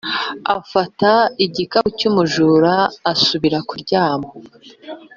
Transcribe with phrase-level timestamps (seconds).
[0.57, 1.11] afata
[1.45, 2.73] igikapu cy'umujura
[3.11, 4.29] asubira kuryama.